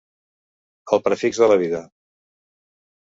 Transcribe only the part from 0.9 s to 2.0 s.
El prefix de la vida.